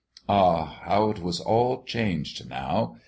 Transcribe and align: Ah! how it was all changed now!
Ah! 0.27 0.79
how 0.85 1.11
it 1.11 1.19
was 1.19 1.39
all 1.39 1.83
changed 1.83 2.49
now! 2.49 2.95